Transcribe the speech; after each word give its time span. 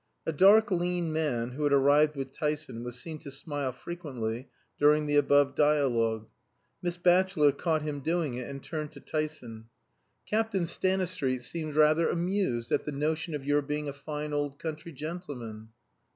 A 0.25 0.31
dark 0.31 0.71
lean 0.71 1.13
man 1.13 1.51
who 1.51 1.63
had 1.63 1.71
arrived 1.71 2.15
with 2.15 2.33
Tyson 2.33 2.83
was 2.83 2.99
seen 2.99 3.19
to 3.19 3.29
smile 3.29 3.71
frequently 3.71 4.49
during 4.79 5.05
the 5.05 5.15
above 5.15 5.53
dialogue. 5.53 6.27
Miss 6.81 6.97
Batchelor 6.97 7.51
caught 7.51 7.83
him 7.83 7.99
doing 7.99 8.33
it 8.33 8.49
and 8.49 8.63
turned 8.63 8.91
to 8.93 8.99
Tyson. 8.99 9.65
"Captain 10.27 10.65
Stanistreet 10.65 11.43
seemed 11.43 11.75
rather 11.75 12.09
amused 12.09 12.71
at 12.71 12.85
the 12.85 12.91
notion 12.91 13.35
of 13.35 13.45
your 13.45 13.61
being 13.61 13.87
a 13.87 13.93
fine 13.93 14.33
old 14.33 14.57
country 14.57 14.91
gentleman." 14.91 15.69